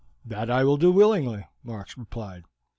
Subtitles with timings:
[0.25, 2.45] "That I will do willingly," Mark replied.